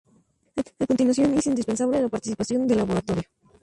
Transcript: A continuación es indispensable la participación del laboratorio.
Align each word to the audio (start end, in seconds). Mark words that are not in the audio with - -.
A 0.81 0.85
continuación 0.89 1.37
es 1.37 1.45
indispensable 1.45 2.01
la 2.01 2.09
participación 2.09 2.65
del 2.65 2.77
laboratorio. 2.79 3.29